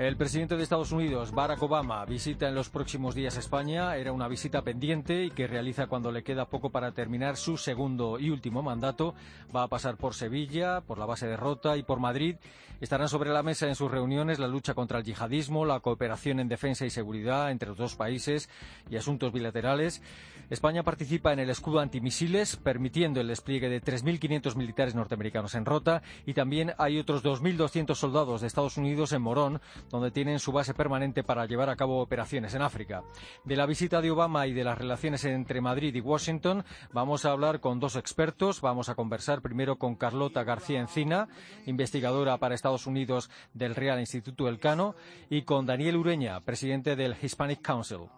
[0.00, 3.96] El presidente de Estados Unidos, Barack Obama, visita en los próximos días España.
[3.96, 8.18] Era una visita pendiente y que realiza cuando le queda poco para terminar su segundo
[8.18, 9.14] y último mandato.
[9.54, 12.36] Va a pasar por Sevilla, por la base de Rota y por Madrid.
[12.80, 16.48] Estarán sobre la mesa en sus reuniones la lucha contra el yihadismo, la cooperación en
[16.48, 18.48] defensa y seguridad entre los dos países
[18.88, 20.00] y asuntos bilaterales.
[20.48, 26.02] España participa en el escudo antimisiles, permitiendo el despliegue de 3.500 militares norteamericanos en Rota
[26.24, 30.74] y también hay otros 2.200 soldados de Estados Unidos en Morón, donde tienen su base
[30.74, 33.02] permanente para llevar a cabo operaciones en África.
[33.44, 37.32] De la visita de Obama y de las relaciones entre Madrid y Washington vamos a
[37.32, 38.60] hablar con dos expertos.
[38.60, 41.28] Vamos a conversar primero con Carlota García Encina,
[41.66, 44.94] investigadora para Estados Unidos del Real Instituto Elcano,
[45.28, 48.08] y con Daniel Ureña, presidente del Hispanic Council.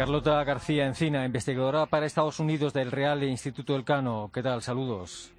[0.00, 4.30] Carlota García Encina, investigadora para Estados Unidos del Real Instituto Elcano.
[4.32, 4.62] ¿Qué tal?
[4.62, 5.30] Saludos.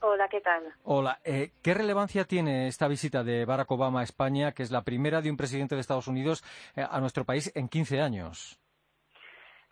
[0.00, 0.74] Hola, ¿qué tal?
[0.82, 1.20] Hola.
[1.24, 5.20] Eh, ¿Qué relevancia tiene esta visita de Barack Obama a España, que es la primera
[5.20, 6.42] de un presidente de Estados Unidos
[6.74, 8.58] eh, a nuestro país en 15 años?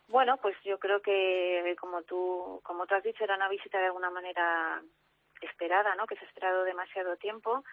[0.06, 3.86] Bueno, pues yo creo que, como tú, como tú has dicho, era una visita de
[3.86, 4.81] alguna manera
[5.41, 6.06] esperada, ¿no?
[6.06, 7.64] Que se ha esperado demasiado tiempo.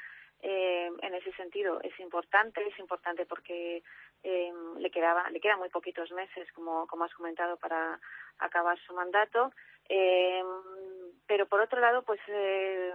[0.41, 3.83] Eh, en ese sentido es importante, es importante porque
[4.23, 7.99] eh, le quedaba, le quedan muy poquitos meses, como, como has comentado, para
[8.39, 9.51] acabar su mandato.
[9.89, 10.43] Eh,
[11.27, 12.93] pero por otro lado, pues eh,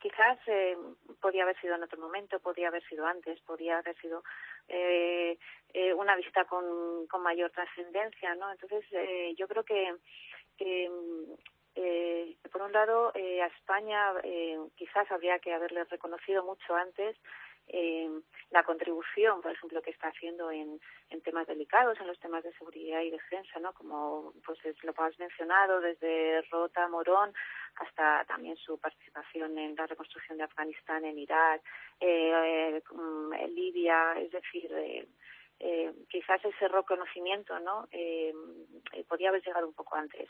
[0.00, 0.76] quizás eh,
[1.20, 4.22] podía haber sido en otro momento, podía haber sido antes, podía haber sido
[4.68, 5.38] eh,
[5.96, 8.50] una visita con, con mayor trascendencia, ¿no?
[8.50, 8.84] Entonces,
[9.36, 9.94] yo creo que
[11.74, 17.16] eh, por un lado, eh, a España eh, quizás habría que haberle reconocido mucho antes
[17.72, 18.10] eh,
[18.50, 20.80] la contribución, por ejemplo, que está haciendo en,
[21.10, 23.72] en temas delicados, en los temas de seguridad y defensa, ¿no?
[23.74, 27.32] Como pues es lo que has mencionado, desde Rota, Morón,
[27.76, 31.62] hasta también su participación en la reconstrucción de Afganistán, en Irak,
[32.00, 35.06] eh, eh, Libia, es decir,
[35.60, 37.86] eh, eh, quizás ese reconocimiento, ¿no?
[37.90, 38.32] Eh,
[39.08, 40.28] podía haber llegado un poco antes.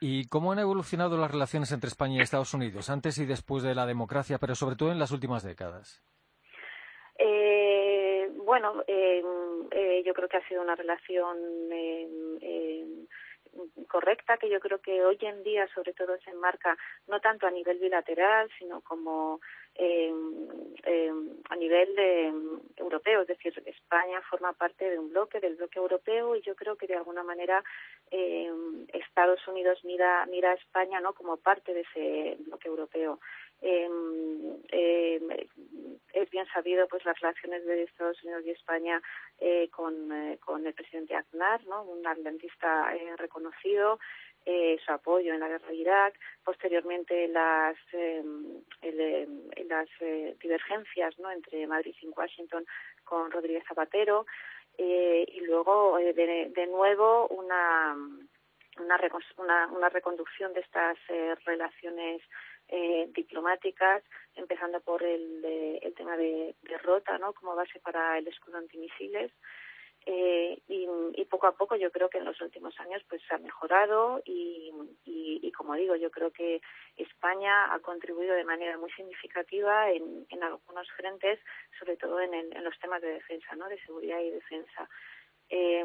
[0.00, 3.74] ¿Y cómo han evolucionado las relaciones entre España y Estados Unidos, antes y después de
[3.74, 6.02] la democracia, pero sobre todo en las últimas décadas?
[7.18, 9.22] Eh, bueno, eh,
[9.70, 11.36] eh, yo creo que ha sido una relación
[13.88, 16.76] correcta, que yo creo que hoy en día sobre todo se enmarca
[17.08, 19.40] no tanto a nivel bilateral, sino como
[19.74, 20.12] eh,
[21.50, 22.32] a nivel de,
[22.76, 26.76] europeo, es decir, España forma parte de un bloque, del bloque europeo, y yo creo
[26.76, 27.62] que de alguna manera
[28.92, 33.18] Estados Unidos mira, mira a España no como parte de ese bloque europeo.
[33.62, 33.88] Eh,
[34.70, 35.48] eh,
[36.16, 39.02] es bien sabido pues las relaciones de Estados Unidos y España
[39.38, 41.82] eh, con, eh, el presidente Aznar, ¿no?
[41.82, 43.98] un atlantista eh, reconocido,
[44.46, 48.22] eh, su apoyo en la guerra de Irak, posteriormente las eh,
[48.80, 49.88] el, las
[50.40, 51.30] divergencias ¿no?
[51.30, 52.64] entre Madrid y Washington
[53.04, 54.26] con Rodríguez Zapatero
[54.78, 57.96] y luego de, de nuevo una
[59.38, 60.98] una, una, reconducción de estas
[61.46, 62.20] relaciones
[62.68, 64.02] eh, diplomáticas,
[64.34, 67.32] empezando por el, de, el tema de, de Rota, ¿no?
[67.32, 69.32] Como base para el escudo antimisiles.
[70.08, 70.86] Eh, y,
[71.28, 74.72] poco a poco yo creo que en los últimos años pues se ha mejorado y,
[75.04, 76.60] y, como digo yo creo que
[76.96, 81.40] España ha contribuido de manera muy significativa en, algunos frentes
[81.76, 84.88] sobre todo en, en, los temas de defensa no de seguridad y defensa
[85.50, 85.84] eh,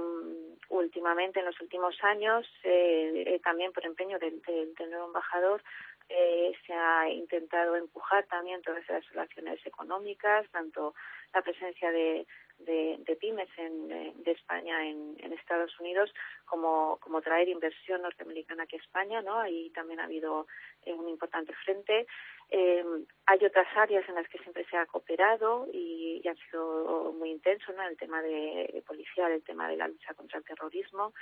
[0.70, 5.64] últimamente en los últimos años eh, eh, también por empeño del, del nuevo embajador
[6.10, 10.94] eh, se ha intentado empujar también todas esas relaciones económicas, tanto
[11.34, 12.28] la presencia de,
[12.60, 16.14] de, pymes en, de España en, Estados Unidos
[16.46, 19.40] como, como traer inversión norteamericana aquí a España, ¿no?
[19.40, 20.48] Ahí también ha habido
[20.86, 22.06] eh, un importante frente.
[22.50, 22.86] Eh,
[23.26, 27.32] hay otras áreas en las que siempre se ha cooperado y, y ha sido muy
[27.32, 27.84] intenso, ¿no?
[27.84, 31.14] El tema de, de policial, el tema de la lucha contra el terrorismo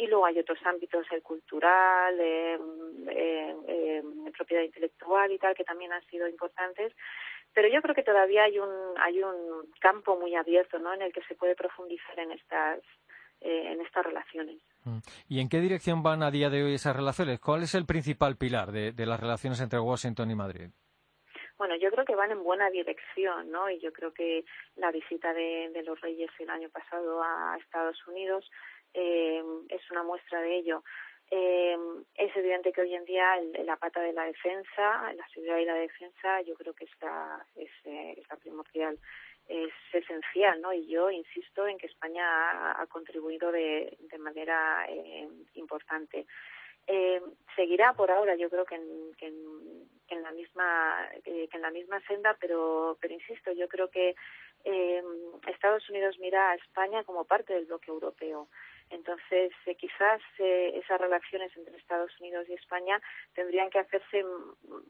[0.00, 2.58] y luego hay otros ámbitos, el cultural, eh,
[3.08, 4.02] eh, eh,
[4.34, 6.94] propiedad intelectual y tal, que también han sido importantes.
[7.52, 10.94] Pero yo creo que todavía hay un, hay un campo muy abierto ¿no?
[10.94, 12.78] en el que se puede profundizar en estas,
[13.42, 14.56] eh, en estas relaciones.
[15.28, 17.38] ¿Y en qué dirección van a día de hoy esas relaciones?
[17.38, 20.70] ¿Cuál es el principal pilar de, de las relaciones entre Washington y Madrid?
[21.58, 23.68] Bueno, yo creo que van en buena dirección, ¿no?
[23.68, 27.98] Y yo creo que la visita de, de los Reyes el año pasado a Estados
[28.06, 28.50] Unidos
[28.94, 30.82] eh, es una muestra de ello.
[31.32, 31.76] Eh,
[32.16, 35.74] es evidente que hoy en día la pata de la defensa, la seguridad y la
[35.76, 38.98] defensa, yo creo que está, es, eh, primordial
[39.46, 40.72] es esencial, ¿no?
[40.72, 46.26] Y yo insisto en que España ha, contribuido de, de manera eh, importante.
[47.54, 51.70] Seguirá por ahora, yo creo que en, que en, la misma eh, que en la
[51.70, 54.14] misma senda, pero pero insisto, yo creo que
[55.46, 58.48] Estados Unidos mira a España como parte del bloque europeo.
[58.90, 63.00] Entonces, eh, quizás eh, esas relaciones entre Estados Unidos y España
[63.34, 64.24] tendrían que hacerse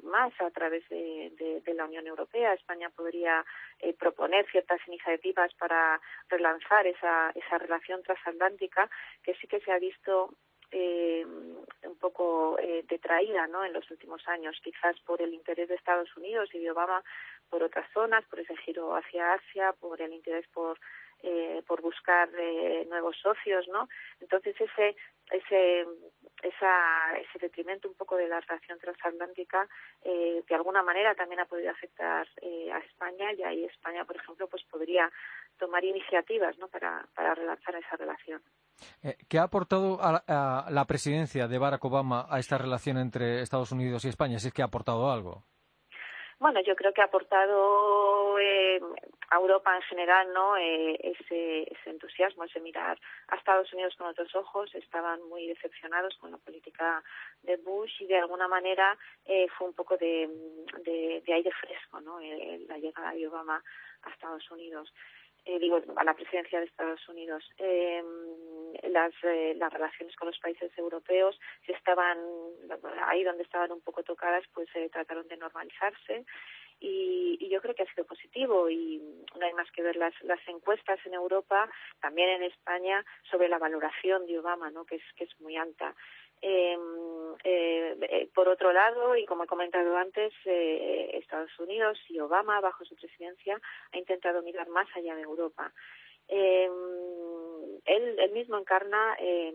[0.02, 2.54] más a través de, la Unión Europea.
[2.54, 3.44] España podría
[3.78, 8.90] eh, proponer ciertas iniciativas para relanzar esa, esa relación transatlántica
[9.22, 10.34] que sí que se ha visto
[10.72, 13.64] un poco detraída ¿no?
[13.64, 17.02] en los últimos años, quizás por el interés de Estados Unidos y de Obama
[17.48, 20.78] por otras zonas, por ese giro hacia Asia, por el interés por
[21.22, 23.88] eh, por buscar eh, nuevos socios, ¿no?
[24.20, 24.96] Entonces ese
[25.30, 25.86] ese
[26.42, 29.68] esa, ese detrimento un poco de la relación transatlántica
[30.02, 34.16] eh, de alguna manera también ha podido afectar eh, a España y ahí España, por
[34.16, 35.10] ejemplo, pues podría
[35.58, 36.68] tomar iniciativas, ¿no?
[36.68, 38.42] Para para relanzar esa relación.
[39.02, 43.72] Eh, ¿Qué ha aportado a, la presidencia de Barack Obama a esta relación entre Estados
[43.72, 44.38] Unidos y España?
[44.38, 45.44] Si es que ha aportado algo.
[46.40, 48.80] Bueno, yo creo que ha aportado eh,
[49.28, 50.56] a Europa en general, ¿no?
[50.56, 52.98] Eh, ese, ese entusiasmo, ese mirar
[53.28, 54.74] a Estados Unidos con otros ojos.
[54.74, 57.04] Estaban muy decepcionados con la política
[57.42, 58.96] de Bush y de alguna manera
[59.26, 60.30] eh, fue un poco de,
[60.82, 62.18] de, aire fresco, ¿no?
[62.18, 63.62] la llegada de Obama
[64.04, 64.90] a Estados Unidos
[65.44, 67.44] eh, digo, a la presidencia de Estados Unidos.
[67.58, 68.02] Eh,
[68.90, 72.18] las, eh, las relaciones con los países europeos se estaban,
[73.06, 76.24] ahí donde estaban un poco tocadas, pues se trataron de normalizarse.
[76.82, 79.02] Y, y, yo creo que ha sido positivo y
[79.38, 81.70] no hay más que ver las, las encuestas en Europa,
[82.00, 84.86] también en España, sobre la valoración de Obama, ¿no?
[84.86, 85.94] que, es, que es muy alta.
[86.40, 86.76] Eh, eh,
[88.34, 92.94] por otro lado, y como he comentado antes, eh, Estados Unidos y Obama, bajo su
[92.96, 93.60] presidencia,
[93.92, 95.72] ha intentado mirar más allá de Europa.
[96.28, 96.70] Eh,
[97.84, 99.52] él, él mismo encarna eh,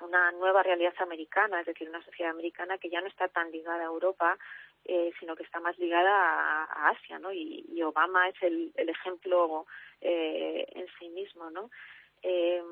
[0.00, 3.82] una nueva realidad americana, es decir, una sociedad americana que ya no está tan ligada
[3.82, 4.38] a Europa,
[4.84, 7.32] eh, sino que está más ligada a, a Asia, ¿no?
[7.32, 9.66] Y, y, Obama es el, el ejemplo
[10.00, 11.70] eh, en sí mismo, ¿no?
[12.22, 12.62] Eh,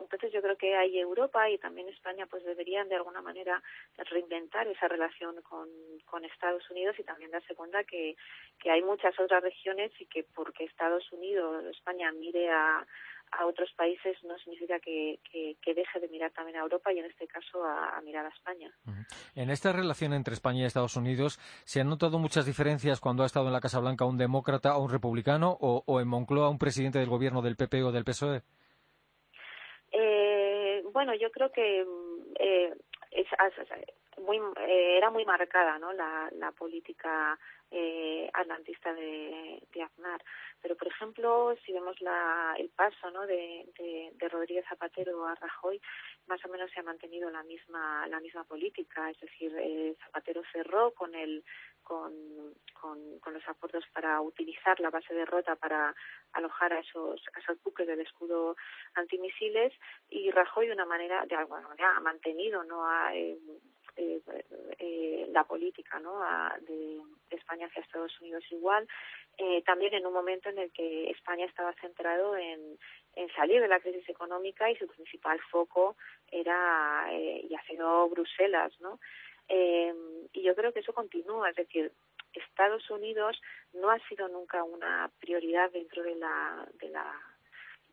[0.00, 3.62] entonces yo creo que hay Europa y también España pues deberían de alguna manera
[3.96, 5.68] reinventar esa relación con,
[6.20, 8.14] Estados Unidos y también darse cuenta que,
[8.58, 12.86] que hay muchas otras regiones y que porque Estados Unidos, España mire a,
[13.46, 15.18] otros países no significa que,
[15.64, 18.70] deje de mirar también a Europa y en este caso a, mirar a España.
[19.34, 23.26] En esta relación entre España y Estados Unidos, ¿se han notado muchas diferencias cuando ha
[23.26, 26.98] estado en la Casa Blanca un demócrata o un republicano o en Moncloa un presidente
[26.98, 28.42] del gobierno del PP o del PSOE?
[30.02, 31.86] Eh, bueno, yo creo que
[32.38, 32.74] eh,
[33.10, 33.26] es,
[34.18, 35.92] muy, eh, era muy marcada ¿no?
[35.92, 37.38] la, la política
[37.70, 40.22] eh, atlantista de, de Aznar.
[40.62, 43.26] Pero, por ejemplo, si vemos la, el paso ¿no?
[43.26, 45.80] de, de, Rodríguez Zapatero a Rajoy,
[46.26, 49.10] más o menos se ha mantenido la misma, la misma política.
[49.10, 51.42] Es decir, eh, Zapatero cerró con el
[51.82, 52.12] con,
[53.32, 55.94] los acuerdos para utilizar la base de rota para
[56.32, 58.56] alojar a esos, a esos buques del escudo
[58.94, 59.72] antimisiles
[60.08, 63.38] y Rajoy de una manera, de alguna manera, ha mantenido, no ha, eh,
[63.96, 64.20] eh,
[64.78, 66.20] eh, la política ¿no?
[66.60, 68.88] De, España hacia Estados Unidos igual,
[69.38, 72.78] eh, también en un momento en el que España estaba centrado en,
[73.14, 75.96] en salir de la crisis económica y su principal foco
[76.30, 79.00] era eh, y ha sido Bruselas, ¿no?
[79.48, 79.94] Eh,
[80.32, 81.92] y yo creo que eso continúa, es decir,
[82.32, 83.40] Estados Unidos
[83.72, 87.20] no ha sido nunca una prioridad dentro de la de la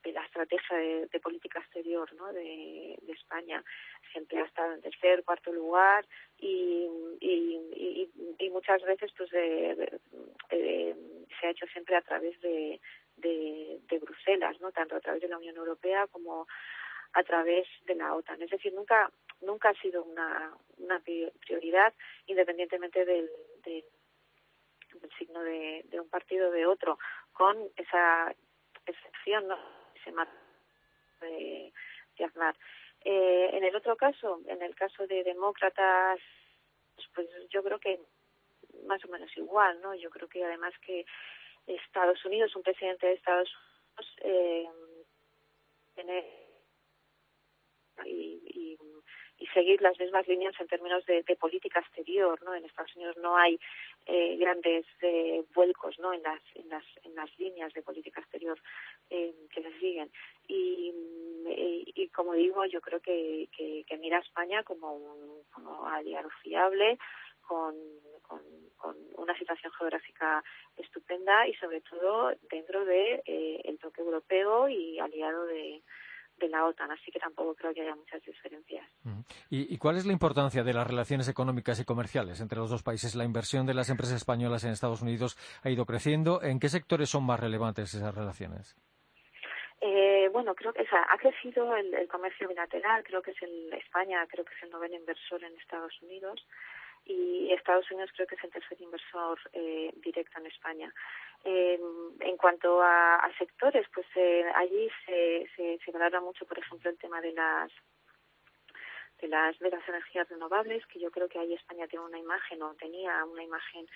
[0.03, 2.31] de la estrategia de, de política exterior ¿no?
[2.33, 3.63] de, de, España.
[4.11, 6.05] Siempre ha estado en tercer, cuarto lugar
[6.37, 6.87] y,
[7.19, 9.89] y, y, y muchas veces pues eh,
[11.39, 12.79] se ha hecho siempre a través de,
[13.17, 14.71] de, de Bruselas, ¿no?
[14.71, 16.47] tanto a través de la Unión Europea como
[17.13, 18.41] a través de la OTAN.
[18.41, 19.11] Es decir, nunca
[19.41, 21.93] nunca ha sido una, una prioridad
[22.25, 23.29] independientemente del,
[23.63, 23.83] del,
[24.99, 26.97] del signo de, de un partido o de otro,
[27.33, 28.33] con esa
[28.85, 29.76] excepción, ¿no?
[30.07, 30.33] Ese marco
[31.21, 31.73] de,
[32.17, 32.55] de.
[33.03, 36.19] Eh, en el otro caso, en el caso de demócratas,
[37.13, 37.99] pues yo creo que
[38.85, 39.93] más o menos igual, ¿no?
[39.95, 41.05] Yo creo que además que
[41.67, 44.69] Estados Unidos, un presidente de Estados Unidos, eh,
[45.95, 46.25] tiene
[48.05, 48.77] y, y,
[49.39, 52.55] y seguir las mismas líneas en términos de, política exterior, ¿no?
[52.55, 53.59] En Estados Unidos no hay
[54.05, 56.13] eh, grandes eh, vuelcos, ¿no?
[56.13, 58.59] En las, en las, en las líneas de política exterior
[59.09, 60.11] eh, que se siguen.
[60.47, 60.93] Y,
[61.95, 66.97] y, como digo, yo creo que, que, mira a España como un aliado fiable,
[67.41, 67.75] con,
[68.21, 68.41] con,
[69.15, 70.43] una situación geográfica
[70.77, 75.81] estupenda y sobre todo dentro de eh, el toque europeo y aliado de,
[76.39, 78.85] de la OTAN, así que tampoco creo que haya muchas diferencias.
[79.49, 82.83] ¿Y, ¿Y, cuál es la importancia de las relaciones económicas y comerciales entre los dos
[82.83, 83.15] países?
[83.15, 86.41] La inversión de las empresas españolas en Estados Unidos ha ido creciendo.
[86.41, 88.75] ¿En qué sectores son más relevantes esas relaciones?
[89.79, 93.03] Eh, bueno, creo que ha crecido el, el, comercio bilateral.
[93.03, 96.43] Creo que es el España, creo que es el noveno inversor en Estados Unidos
[97.07, 100.93] y Estados Unidos creo que es el tercer inversor eh, directo en España.
[101.49, 101.79] Eh,
[102.19, 106.97] en cuanto a, sectores, pues eh, allí se, se, se valora mucho, por ejemplo, el
[106.97, 107.71] tema de las
[109.21, 112.61] de las de las energías renovables, que yo creo que ahí España tiene una imagen
[112.63, 113.87] o tenía una imagen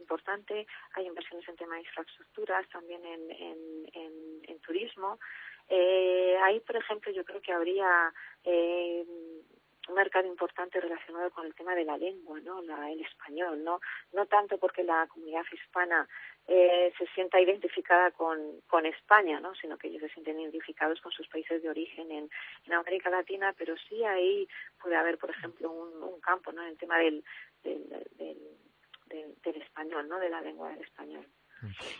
[0.00, 0.66] importante.
[0.94, 3.58] Hay inversiones en tema de infraestructuras, también en, en,
[3.92, 5.20] en, en turismo.
[5.68, 9.04] Eh, ahí, por ejemplo, yo creo que habría eh,
[9.88, 12.60] un mercado importante relacionado con el tema de la lengua, ¿no?
[12.62, 13.80] La, el español, ¿no?
[14.12, 16.08] No tanto porque la comunidad hispana
[16.48, 19.54] eh, se sienta identificada con, con España, ¿no?
[19.56, 22.30] Sino que ellos se sienten identificados con sus países de origen en,
[22.66, 24.48] en América Latina, pero sí ahí
[24.80, 26.62] puede haber, por ejemplo, un, campo, ¿no?
[26.62, 27.22] En el tema del,
[27.62, 28.38] del, del,
[29.06, 30.18] del, del español, ¿no?
[30.18, 31.26] De la lengua del español.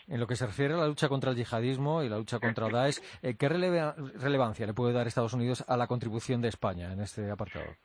[0.06, 2.68] En lo que se refiere a la lucha contra el yihadismo y la lucha contra
[2.68, 7.00] Daesh, eh, ¿qué relevancia le puede dar Estados Unidos a la contribución de España en
[7.00, 7.76] este apartado?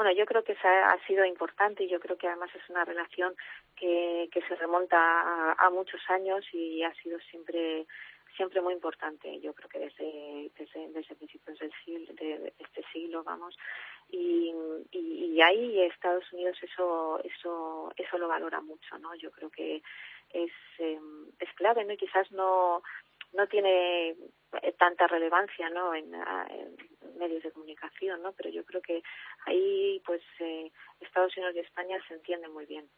[0.00, 2.86] Bueno, yo creo que esa ha sido importante y yo creo que además es una
[2.86, 3.34] relación
[3.76, 7.86] que, que se remonta a, a muchos años y ha sido siempre
[8.34, 9.38] siempre muy importante.
[9.40, 13.54] Yo creo que desde desde, desde principios del siglo, de, este siglo vamos.
[14.08, 14.54] Y,
[14.90, 19.82] y, y ahí Estados Unidos eso eso eso lo valora mucho no yo creo que
[20.30, 20.98] es, eh,
[21.40, 21.92] es clave, ¿no?
[21.92, 22.82] Y quizás no,
[23.32, 25.94] no tiene eh, tanta relevancia, ¿no?
[25.94, 26.76] En, en,
[27.18, 28.32] medios de comunicación, ¿no?
[28.32, 29.02] Pero yo creo que
[29.44, 30.70] ahí, pues, eh,
[31.00, 32.88] Estados Unidos y España se entienden muy bien.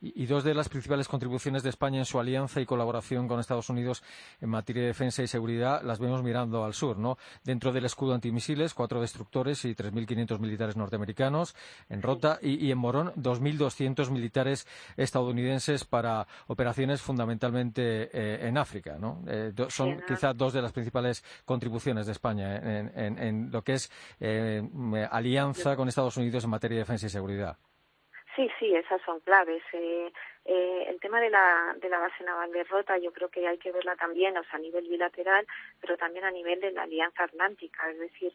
[0.00, 3.68] Y, dos de las principales contribuciones de España en su alianza y colaboración con Estados
[3.68, 4.02] Unidos
[4.40, 7.18] en materia de defensa y seguridad las vemos mirando al sur, ¿no?
[7.44, 11.54] Dentro del escudo antimisiles, cuatro destructores y 3.500 militares norteamericanos
[11.88, 19.22] en Rota y, en Morón 2.200 militares estadounidenses para operaciones fundamentalmente eh, en África, ¿no?
[19.26, 23.90] Eh, son quizá dos de las principales contribuciones de España en, lo que es
[24.20, 24.62] eh,
[25.10, 27.56] alianza con Estados Unidos en materia de defensa y seguridad.
[28.36, 29.62] Sí, sí, esas son claves.
[29.72, 30.12] Eh,
[30.44, 33.58] eh, el tema de la, de la base naval de Rota yo creo que hay
[33.58, 35.46] que verla también, o sea, a nivel bilateral,
[35.80, 38.32] pero también a nivel de la Alianza Atlántica, es decir,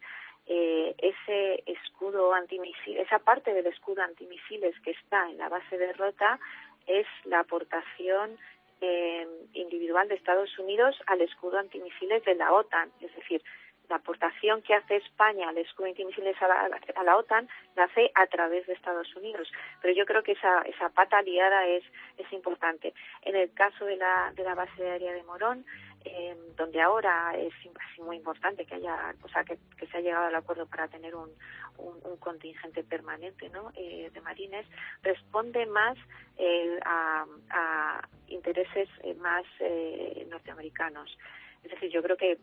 [0.48, 5.92] eh, ese escudo antimisiles, esa parte del escudo antimisiles que está en la base de
[5.94, 6.40] Rota
[6.86, 8.38] es la aportación
[8.82, 13.42] eh, individual de Estados Unidos al escudo antimisiles de la OTAN, es decir,
[13.89, 18.12] la aportación que hace España al escudo antimisiles a la, a la OTAN la hace
[18.15, 19.51] a través de Estados Unidos.
[19.82, 21.84] Pero yo creo que esa, esa pata aliada es,
[22.18, 22.94] es importante.
[23.22, 25.65] En el caso de la, de la base aérea de Morón,
[26.06, 27.54] eh, donde ahora es
[28.00, 31.15] muy importante que haya, o sea, que, que, se ha llegado al acuerdo para tener
[31.15, 31.32] un,
[31.77, 33.72] un, un contingente permanente, ¿no?
[33.75, 34.68] Eh, de marines,
[35.01, 35.98] responde más
[36.38, 41.18] eh, a, a, intereses eh, más eh, norteamericanos.
[41.63, 42.38] Es decir, yo creo que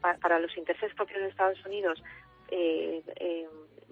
[0.00, 2.02] para los intereses propios de Estados Unidos,
[2.48, 3.48] eh, eh,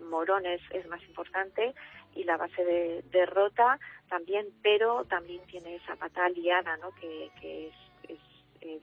[0.08, 1.74] Morón es, más importante
[2.14, 3.78] y la base de, derrota
[4.08, 6.90] también, pero también tiene esa pata aliada, ¿no?
[6.92, 7.74] que, que es,
[8.08, 8.20] es,
[8.60, 8.82] es,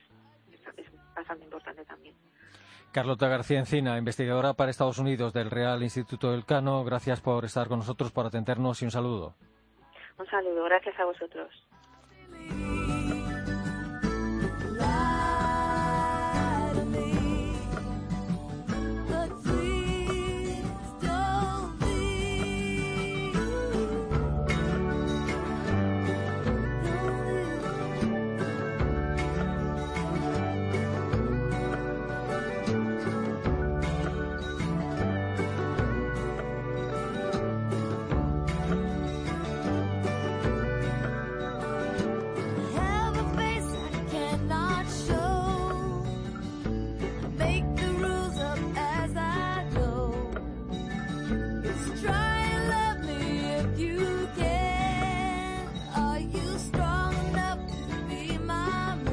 [0.78, 0.86] es
[1.16, 2.16] bastante importante también.
[2.92, 7.68] Carlota García Encina, investigadora para Estados Unidos del Real Instituto del Cano, gracias por estar
[7.68, 9.36] con nosotros, por atendernos y un saludo.
[10.18, 11.67] Un saludo, gracias a vosotros.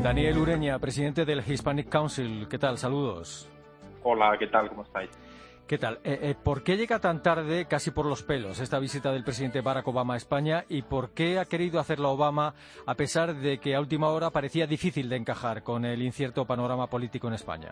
[0.04, 2.46] Daniel Ureña, presidente del Hispanic Council.
[2.50, 2.76] ¿Qué tal?
[2.76, 3.50] Saludos.
[4.02, 4.68] Hola, ¿qué tal?
[4.68, 5.08] ¿Cómo estáis?
[5.66, 5.94] ¿Qué tal?
[6.04, 9.62] Eh, eh, ¿Por qué llega tan tarde, casi por los pelos, esta visita del presidente
[9.62, 12.52] Barack Obama a España y por qué ha querido hacerla Obama
[12.86, 16.86] a pesar de que a última hora parecía difícil de encajar con el incierto panorama
[16.88, 17.70] político en España?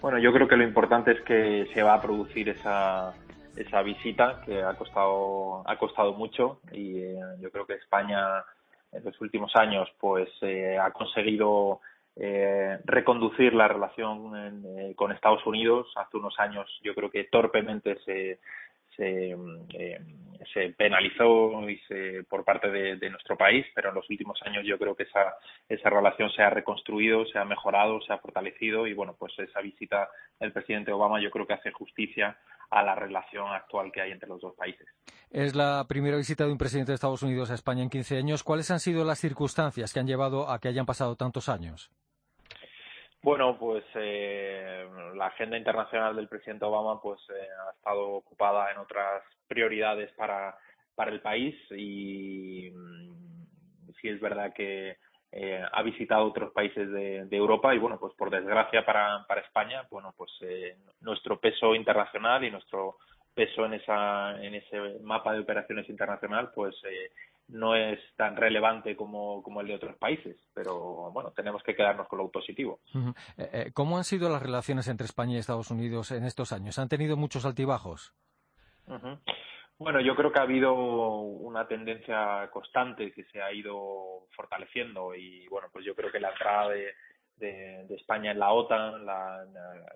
[0.00, 3.14] Bueno, yo creo que lo importante es que se va a producir esa,
[3.56, 8.42] esa visita que ha costado, ha costado mucho y eh, yo creo que España
[8.94, 10.28] en los últimos años pues
[10.80, 11.80] ha conseguido
[12.16, 14.32] eh, reconducir la relación
[14.78, 15.88] eh, con Estados Unidos.
[15.96, 18.38] Hace unos años yo creo que torpemente se,
[18.96, 19.36] se,
[19.70, 20.00] eh,
[20.52, 24.78] se penalizó y se, por parte de, nuestro país, pero en los últimos años yo
[24.78, 25.34] creo que esa,
[25.68, 29.60] esa relación se ha reconstruido, se ha mejorado, se ha fortalecido y bueno, pues esa
[29.60, 30.08] visita
[30.40, 32.36] del presidente Obama yo creo que hace justicia
[32.70, 34.86] a la relación actual que hay entre los dos países.
[35.30, 38.42] Es la primera visita de un presidente de Estados Unidos a España en 15 años.
[38.42, 41.90] ¿Cuáles han sido las circunstancias que han llevado a que hayan pasado tantos años?
[43.24, 48.76] Bueno, pues eh, la agenda internacional del presidente Obama pues eh, ha estado ocupada en
[48.76, 50.54] otras prioridades para,
[50.94, 54.98] para el país y mm, sí es verdad que
[55.32, 59.86] eh, ha visitado otros países de, Europa y bueno, pues por desgracia para, para España,
[59.90, 60.30] bueno, pues
[61.00, 62.98] nuestro peso internacional y nuestro
[63.34, 66.74] peso en esa en ese mapa de operaciones internacional pues
[67.48, 72.08] no es tan relevante como, como el de otros países, pero bueno, tenemos que quedarnos
[72.08, 72.80] con lo positivo.
[73.36, 76.78] Eh, eh, ¿Cómo han sido las relaciones entre España y Estados Unidos en estos años?
[76.78, 78.14] ¿Han tenido muchos altibajos?
[79.78, 85.46] Bueno, yo creo que ha habido una tendencia constante que se ha ido fortaleciendo y
[85.48, 86.94] bueno, pues yo creo que la entrada de,
[87.36, 89.44] de, España en la OTAN, la,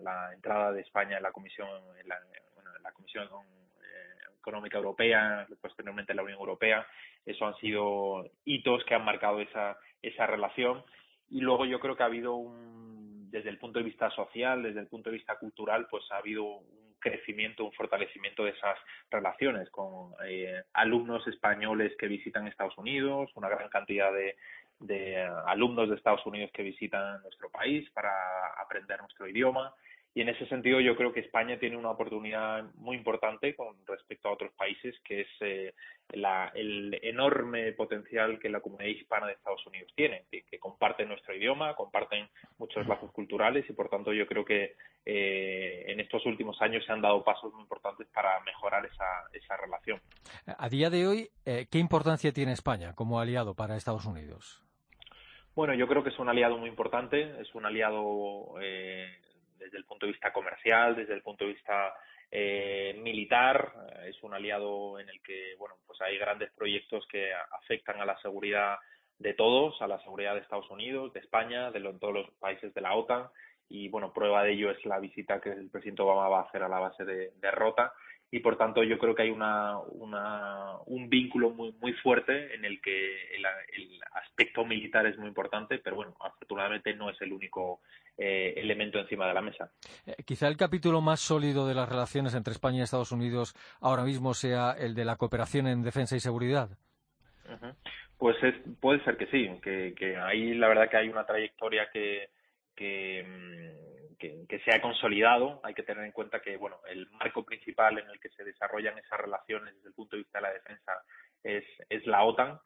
[0.01, 1.69] la, entrada de España en la Comisión,
[2.01, 2.17] en la,
[2.89, 3.29] la Comisión
[4.39, 6.87] Económica Europea, posteriormente la Unión Europea.
[7.25, 10.83] Eso han sido hitos que han marcado esa, esa relación.
[11.31, 14.81] Y luego yo creo que ha habido un, desde el punto de vista social, desde
[14.81, 18.79] el punto de vista cultural, pues ha habido un crecimiento, un fortalecimiento de esas
[19.11, 24.37] relaciones con eh, alumnos españoles que visitan Estados Unidos, una gran cantidad de,
[24.81, 28.11] de alumnos de Estados Unidos que visitan nuestro país para
[28.59, 29.75] aprender nuestro idioma
[30.19, 34.29] y en ese sentido yo creo que España tiene una oportunidad muy importante con respecto
[34.29, 35.73] a otros países, que es eh,
[36.09, 41.77] el enorme potencial que la comunidad hispana de Estados Unidos tiene, que, comparten nuestro idioma,
[41.77, 42.27] comparten
[42.59, 44.75] muchos lazos culturales y por tanto yo creo que
[45.07, 49.57] eh, en estos últimos años se han dado pasos muy importantes para mejorar esa, esa
[49.57, 50.01] relación.
[50.47, 54.65] A día de hoy, eh, ¿qué importancia tiene España como aliado para Estados Unidos?
[55.55, 59.07] Bueno, yo creo que es un aliado muy importante, es un aliado eh,
[59.59, 61.95] desde el punto de vista comercial, desde el punto de vista
[62.31, 67.33] eh, militar, eh, es un aliado en el que, bueno, pues hay grandes proyectos que
[67.33, 68.77] afectan a la seguridad
[69.19, 72.81] de todos, a la seguridad de Estados Unidos, de España, de todos los países de
[72.81, 73.29] la OTAN
[73.69, 76.63] y, bueno, prueba de ello es la visita que el presidente Obama va a hacer
[76.63, 77.93] a la base de, de Rota
[78.31, 82.65] y por tanto yo creo que hay una, una, un vínculo muy, muy fuerte en
[82.65, 83.47] el que el,
[84.13, 87.81] aspecto militar es muy importante, pero bueno, afortunadamente no es el único
[88.17, 89.71] eh, elemento encima de la mesa.
[90.07, 94.05] Eh, quizá el capítulo más sólido de las relaciones entre España y Estados Unidos ahora
[94.05, 96.69] mismo sea el de la cooperación en defensa y seguridad.
[98.19, 101.89] Pues es, puede ser que sí, que, que ahí la verdad que hay una trayectoria
[101.93, 102.29] que,
[102.79, 103.89] que mm,
[104.19, 105.61] que, se ha consolidado.
[105.63, 108.99] Hay que tener en cuenta que bueno, el marco principal en el que se desarrollan
[108.99, 110.93] esas relaciones desde el punto de vista de la defensa
[111.43, 112.59] es, es la OTAN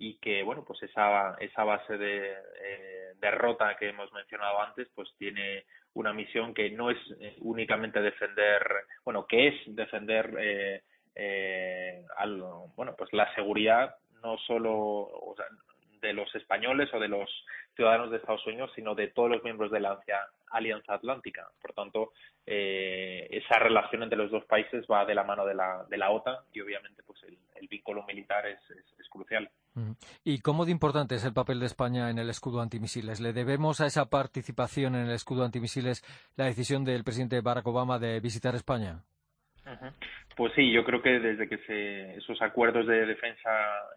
[0.00, 5.08] y que bueno pues esa esa base de eh, derrota que hemos mencionado antes pues
[5.18, 8.62] tiene una misión que no es eh, únicamente defender
[9.04, 10.82] bueno que es defender eh,
[11.16, 12.40] eh, al,
[12.76, 15.46] bueno pues la seguridad no solo o sea,
[16.00, 17.28] de los españoles o de los
[17.74, 19.98] ciudadanos de Estados Unidos sino de todos los miembros de la
[20.50, 21.46] Alianza Atlántica.
[21.60, 22.12] Por tanto,
[22.46, 26.10] eh, esa relación entre los dos países va de la mano de la, de la
[26.10, 29.50] OTAN y obviamente pues el, vínculo militar es, es, crucial.
[30.24, 33.20] ¿Y cómo de importante es el papel de España en el escudo antimisiles?
[33.20, 36.02] ¿Le debemos a esa participación en el escudo antimisiles
[36.36, 39.02] la decisión del presidente Barack Obama de visitar España?
[40.36, 43.50] Pues sí, yo creo que desde que se, esos acuerdos de defensa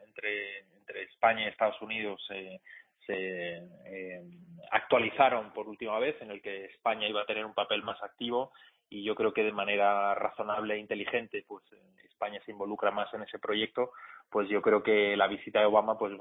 [0.07, 2.59] entre, España y Estados Unidos eh,
[3.05, 4.23] se eh,
[4.71, 8.51] actualizaron por última vez, en el que España iba a tener un papel más activo
[8.89, 11.63] y yo creo que de manera razonable e inteligente, pues
[12.03, 13.91] España se involucra más en ese proyecto,
[14.29, 16.13] pues yo creo que la visita de Obama pues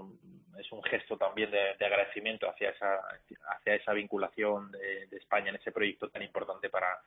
[0.58, 3.00] es un gesto también de, agradecimiento hacia esa
[3.50, 7.00] hacia esa vinculación de, de España en ese proyecto tan importante para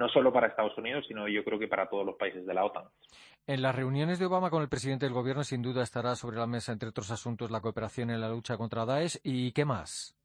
[0.00, 2.64] no solo para Estados Unidos, sino yo creo que para todos los países de la
[2.64, 2.84] OTAN.
[3.46, 6.46] En las reuniones de Obama con el presidente del gobierno, sin duda estará sobre la
[6.46, 10.16] mesa, entre otros asuntos, la cooperación en la lucha contra Daesh y qué más.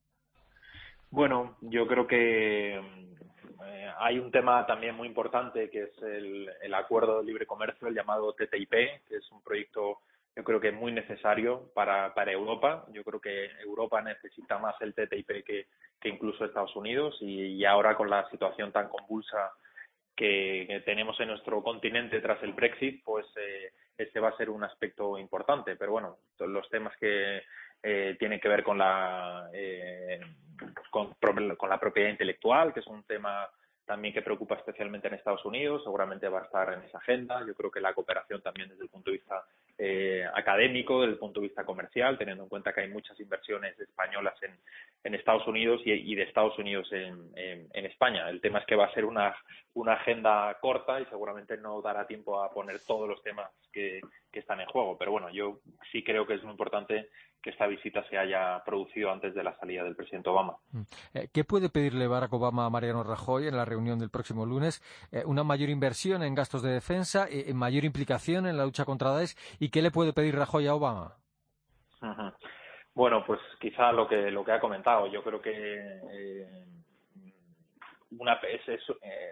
[1.12, 6.74] Bueno, yo creo que eh, hay un tema también muy importante que es el, el
[6.74, 10.00] acuerdo de libre comercio, el llamado TTIP, que es un proyecto
[10.36, 12.86] yo creo que es muy necesario para, para Europa.
[12.92, 15.68] Yo creo que Europa necesita más el TTIP que,
[16.02, 19.52] que incluso Estados Unidos y, ahora con la situación tan convulsa
[20.15, 24.63] que, tenemos en nuestro continente tras el Brexit, pues eh, este va a ser un
[24.63, 25.75] aspecto importante.
[25.75, 27.41] Pero bueno, los temas que
[27.84, 30.19] eh, tienen que ver con la eh,
[30.89, 31.15] con,
[31.58, 33.47] con la propiedad intelectual, que es un tema
[33.86, 37.45] también que preocupa especialmente en Estados Unidos, seguramente va a estar en esa agenda.
[37.45, 39.43] Yo creo que la cooperación también desde el punto de vista
[39.78, 43.78] eh, académico, desde el punto de vista comercial, teniendo en cuenta que hay muchas inversiones
[43.80, 44.56] españolas en,
[45.14, 48.30] Estados Unidos y, de Estados Unidos en, España.
[48.30, 49.36] El tema es que va a ser una,
[49.74, 54.40] una agenda corta y seguramente no dará tiempo a poner todos los temas que, que
[54.40, 54.98] están en juego.
[54.98, 55.60] Pero bueno, yo
[55.92, 57.10] sí creo que es muy importante
[57.46, 60.58] que esta visita se haya producido antes de la salida del presidente Obama.
[60.72, 60.82] Mm.
[61.14, 64.82] Eh, ¿Qué puede pedirle Barack Obama a Mariano Rajoy en la reunión del próximo lunes?
[65.12, 69.12] Eh, ¿Una mayor inversión en gastos de defensa, eh, mayor implicación en la lucha contra
[69.12, 69.36] Daesh?
[69.60, 71.18] ¿Y qué le puede pedir Rajoy a Obama?
[72.96, 75.06] Bueno, pues quizá lo que lo que ha comentado.
[75.06, 76.66] Yo creo que eh,
[78.18, 78.82] una es, es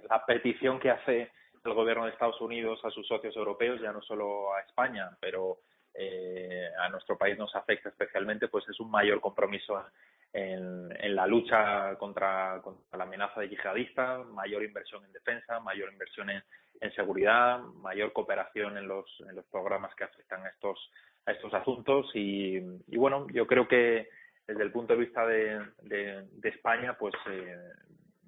[0.07, 1.31] la petición que hace
[1.65, 5.57] el gobierno de Estados Unidos a sus socios europeos, ya no solo a España, pero
[5.93, 9.85] eh, a nuestro país nos afecta especialmente, pues es un mayor compromiso
[10.33, 12.61] en, en la lucha contra,
[12.97, 16.43] la amenaza de yihadista, mayor inversión en defensa, mayor inversión en,
[16.81, 20.91] en seguridad, mayor cooperación en los, en los programas que afectan a estos,
[21.25, 22.09] a estos asuntos.
[22.15, 22.59] Y,
[22.97, 24.09] bueno, yo creo que
[24.47, 27.55] desde el punto de vista de, de, España, pues eh,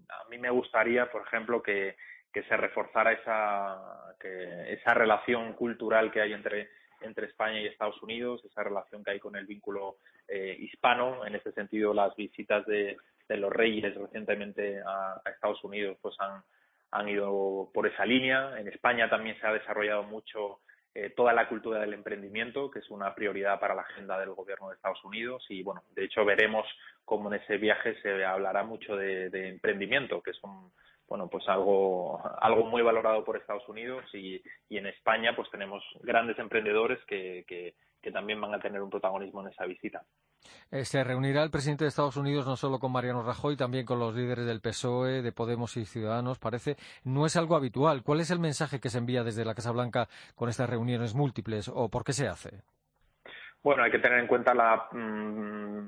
[0.09, 1.97] a mí me gustaría, por ejemplo, que,
[2.31, 6.69] que se reforzara esa, esa relación cultural que hay entre
[7.01, 11.25] entre España y Estados Unidos, esa relación que hay con el vínculo eh, hispano.
[11.25, 16.41] En este sentido, las visitas de, de los reyes recientemente a, Estados Unidos pues han,
[16.91, 18.59] han ido por esa línea.
[18.59, 20.59] En España también se ha desarrollado mucho
[20.93, 24.69] eh, toda la cultura del emprendimiento, que es una prioridad para la agenda del gobierno
[24.69, 25.45] de Estados Unidos.
[25.49, 26.65] Y bueno, de hecho veremos
[27.03, 30.71] cómo en ese viaje se hablará mucho de, de emprendimiento, que son
[31.07, 35.83] bueno, pues algo, algo muy valorado por Estados Unidos y, y en España pues tenemos
[36.01, 40.03] grandes emprendedores que, que, que, también van a tener un protagonismo en esa visita.
[40.71, 43.99] Eh, se reunirá el presidente de Estados Unidos no solo con Mariano Rajoy, también con
[43.99, 46.75] los líderes del PSOE, de Podemos y Ciudadanos, parece.
[47.03, 48.03] No es algo habitual.
[48.03, 51.67] ¿Cuál es el mensaje que se envía desde la Casa Blanca con estas reuniones múltiples
[51.73, 52.61] o por qué se hace?
[53.63, 55.87] Bueno, hay que tener en cuenta la mmm,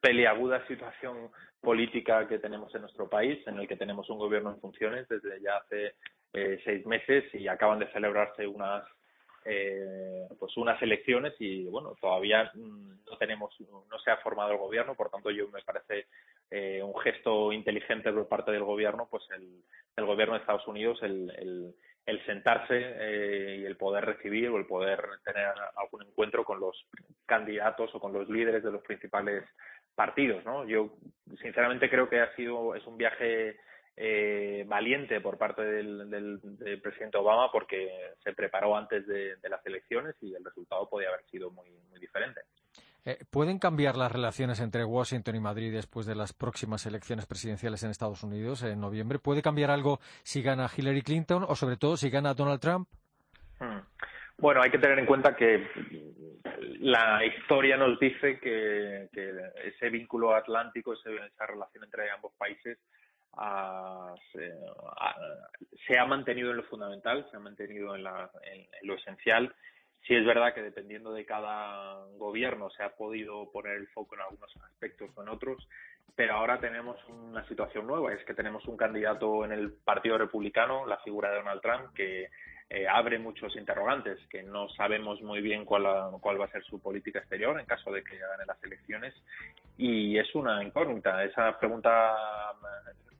[0.00, 4.60] peliaguda situación política que tenemos en nuestro país, en el que tenemos un gobierno en
[4.60, 5.94] funciones desde ya hace
[6.32, 8.84] eh, seis meses y acaban de celebrarse unas
[9.48, 14.96] eh, pues unas elecciones y bueno todavía no tenemos no se ha formado el gobierno
[14.96, 16.06] por tanto yo me parece
[16.50, 19.62] eh, un gesto inteligente por parte del gobierno pues el,
[19.96, 21.74] el gobierno de Estados Unidos el, el,
[22.06, 26.76] el sentarse eh, y el poder recibir o el poder tener algún encuentro con los
[27.24, 29.44] candidatos o con los líderes de los principales
[29.96, 30.64] partidos, ¿no?
[30.64, 30.90] Yo
[31.42, 33.56] sinceramente creo que ha sido es un viaje
[33.96, 37.90] eh, valiente por parte del, del, del, presidente Obama porque
[38.22, 41.98] se preparó antes de, de, las elecciones y el resultado podía haber sido muy, muy
[41.98, 42.42] diferente.
[43.06, 47.82] Eh, ¿Pueden cambiar las relaciones entre Washington y Madrid después de las próximas elecciones presidenciales
[47.84, 49.18] en Estados Unidos en noviembre?
[49.18, 52.88] ¿Puede cambiar algo si gana Hillary Clinton o sobre todo si gana Donald Trump?
[53.60, 53.78] Hmm.
[54.38, 55.66] Bueno, hay que tener en cuenta que
[56.80, 59.08] la historia nos dice que,
[59.64, 62.78] ese vínculo atlántico, esa relación entre ambos países,
[63.32, 68.60] uh, se, uh, se, ha mantenido en lo fundamental, se ha mantenido en, la, en,
[68.60, 69.54] en, lo esencial.
[70.06, 74.20] Sí es verdad que dependiendo de cada gobierno se ha podido poner el foco en
[74.20, 75.66] algunos aspectos o en otros,
[76.14, 80.86] pero ahora tenemos una situación nueva, es que tenemos un candidato en el Partido Republicano,
[80.86, 82.28] la figura de Donald Trump, que
[82.68, 85.84] eh, abre muchos interrogantes, que no sabemos muy bien cuál,
[86.20, 89.14] cuál va a ser su política exterior en caso de que gane las elecciones.
[89.76, 91.22] Y es una incógnita.
[91.24, 92.16] Esa pregunta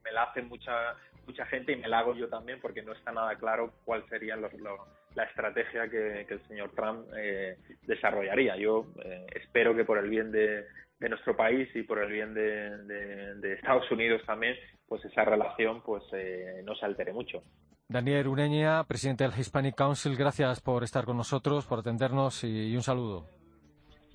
[0.02, 3.12] me la hace mucha mucha gente y me la hago yo también porque no está
[3.12, 8.56] nada claro cuál sería los, lo, la estrategia que, el señor Trump eh, desarrollaría.
[8.56, 10.64] Yo eh, espero que por el bien de,
[11.00, 14.56] nuestro país y por el bien de, de, de Estados Unidos también,
[14.88, 17.42] pues esa relación pues eh, no se altere mucho.
[17.88, 22.76] Daniel Ureña, presidente del Hispanic Council, gracias por estar con nosotros, por atendernos y, y
[22.76, 23.26] un saludo.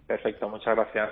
[0.07, 1.09] Perfecto, muchas gracias.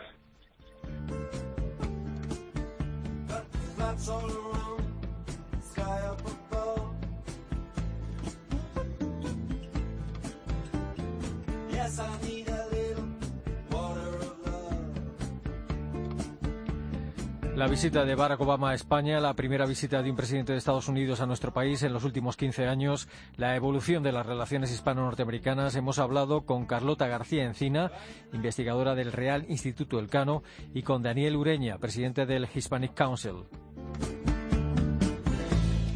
[17.60, 20.88] La visita de Barack Obama a España, la primera visita de un presidente de Estados
[20.88, 25.76] Unidos a nuestro país en los últimos 15 años, la evolución de las relaciones hispano-norteamericanas.
[25.76, 27.92] Hemos hablado con Carlota García Encina,
[28.32, 30.42] investigadora del Real Instituto Elcano,
[30.74, 33.44] y con Daniel Ureña, presidente del Hispanic Council.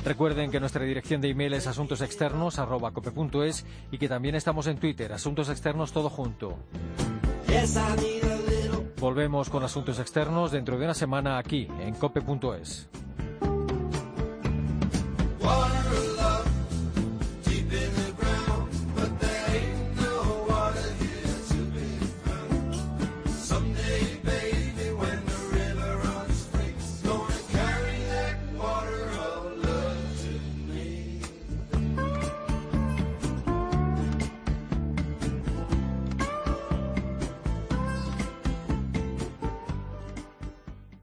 [0.04, 5.48] Recuerden que nuestra dirección de email es asuntosexternos.cope.es y que también estamos en Twitter, Asuntos
[5.48, 6.60] Externos Todo Junto.
[9.04, 12.88] Volvemos con Asuntos Externos dentro de una semana aquí en cope.es.